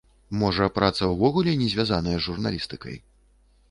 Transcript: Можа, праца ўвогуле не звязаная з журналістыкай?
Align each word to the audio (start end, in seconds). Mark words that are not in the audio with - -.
Можа, 0.43 0.69
праца 0.77 1.11
ўвогуле 1.13 1.55
не 1.61 1.71
звязаная 1.77 2.19
з 2.19 2.27
журналістыкай? 2.31 2.95